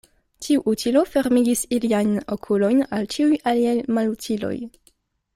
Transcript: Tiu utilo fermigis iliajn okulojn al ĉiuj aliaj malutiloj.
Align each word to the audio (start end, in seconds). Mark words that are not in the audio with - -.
Tiu 0.43 0.61
utilo 0.69 1.01
fermigis 1.15 1.59
iliajn 1.77 2.15
okulojn 2.35 2.81
al 2.99 3.05
ĉiuj 3.15 3.37
aliaj 3.53 3.75
malutiloj. 3.99 4.55